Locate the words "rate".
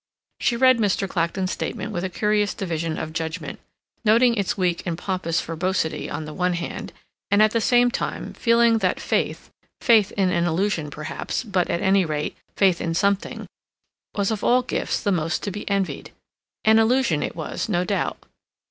12.03-12.35